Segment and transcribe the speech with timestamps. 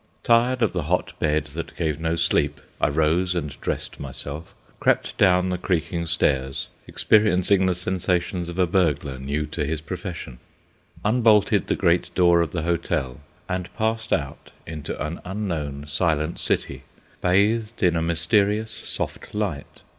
[0.23, 5.15] Tired of the hot bed that gave no sleep, I rose and dressed myself, crept
[5.19, 10.39] down the creaking stairs, experiencing the sensations of a burglar new to his profession,
[11.05, 16.81] unbolted the great door of the hotel, and passed out into an unknown, silent city,
[17.21, 19.83] bathed in a mysterious soft light.